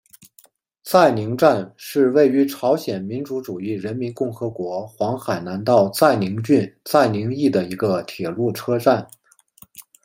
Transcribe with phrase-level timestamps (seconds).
[0.83, 9.07] 载宁站是位于朝鲜民主主义人民共和国黄海南道载宁郡载宁邑的一个铁路车站。